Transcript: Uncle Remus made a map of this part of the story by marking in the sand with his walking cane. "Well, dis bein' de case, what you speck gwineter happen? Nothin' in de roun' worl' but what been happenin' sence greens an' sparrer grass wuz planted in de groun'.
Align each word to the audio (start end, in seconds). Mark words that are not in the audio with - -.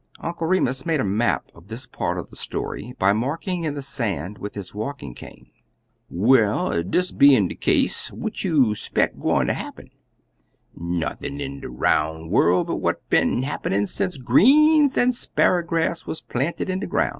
Uncle 0.19 0.47
Remus 0.47 0.83
made 0.83 0.99
a 0.99 1.03
map 1.03 1.51
of 1.53 1.67
this 1.67 1.85
part 1.85 2.17
of 2.17 2.31
the 2.31 2.35
story 2.35 2.95
by 2.97 3.13
marking 3.13 3.65
in 3.65 3.75
the 3.75 3.83
sand 3.83 4.39
with 4.39 4.55
his 4.55 4.73
walking 4.73 5.13
cane. 5.13 5.51
"Well, 6.09 6.81
dis 6.81 7.11
bein' 7.11 7.47
de 7.47 7.53
case, 7.53 8.11
what 8.11 8.43
you 8.43 8.73
speck 8.73 9.13
gwineter 9.19 9.53
happen? 9.53 9.91
Nothin' 10.75 11.39
in 11.39 11.59
de 11.59 11.69
roun' 11.69 12.29
worl' 12.31 12.63
but 12.63 12.77
what 12.77 13.07
been 13.11 13.43
happenin' 13.43 13.85
sence 13.85 14.17
greens 14.17 14.97
an' 14.97 15.11
sparrer 15.11 15.61
grass 15.61 16.07
wuz 16.07 16.15
planted 16.27 16.67
in 16.67 16.79
de 16.79 16.87
groun'. 16.87 17.09